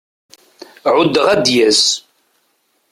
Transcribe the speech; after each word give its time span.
Ɛuddeɣ 0.95 1.25
ad 1.33 1.41
d-yas. 1.45 1.83